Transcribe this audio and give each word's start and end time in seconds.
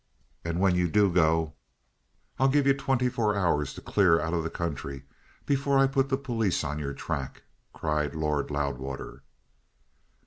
And 0.43 0.59
when 0.59 0.73
you 0.73 0.87
do 0.89 1.11
go, 1.13 1.53
I'll 2.39 2.47
give 2.47 2.65
you 2.65 2.73
twenty 2.73 3.07
four 3.07 3.35
hours 3.37 3.71
to 3.75 3.81
clear 3.81 4.19
out 4.19 4.33
of 4.33 4.41
the 4.43 4.49
country 4.49 5.03
before 5.45 5.77
I 5.77 5.85
put 5.85 6.09
the 6.09 6.17
police 6.17 6.63
on 6.63 6.79
your 6.79 6.93
track," 6.95 7.43
cried 7.71 8.15
Lord 8.15 8.49
Loudwater. 8.49 9.21